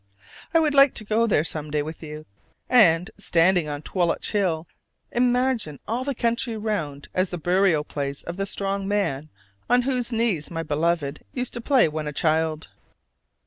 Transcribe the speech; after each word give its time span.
I 0.51 0.59
would 0.59 0.73
like 0.73 0.95
to 0.95 1.03
go 1.03 1.27
there 1.27 1.43
some 1.43 1.69
day 1.69 1.83
with 1.83 2.01
you, 2.01 2.25
and 2.67 3.11
standing 3.19 3.69
on 3.69 3.83
Twloch 3.83 4.25
Hill 4.31 4.65
imagine 5.11 5.79
all 5.87 6.03
the 6.03 6.15
country 6.15 6.57
round 6.57 7.07
as 7.13 7.29
the 7.29 7.37
burial 7.37 7.83
place 7.83 8.23
of 8.23 8.35
the 8.35 8.47
strong 8.47 8.87
man 8.87 9.29
on 9.69 9.83
whose 9.83 10.11
knees 10.11 10.49
my 10.49 10.63
beloved 10.63 11.23
used 11.35 11.53
to 11.53 11.61
play 11.61 11.87
when 11.87 12.07
a 12.07 12.13
child. 12.13 12.67